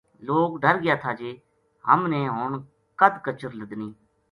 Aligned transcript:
لوک 0.25 0.51
ڈر 0.63 0.75
گیا 0.83 0.95
تھا 1.03 1.11
جے 1.19 1.31
ہم 1.87 1.99
نے 2.11 2.21
ہن 2.35 2.51
کد 2.99 3.13
کچر 3.25 3.51
لَدنی 3.59 3.89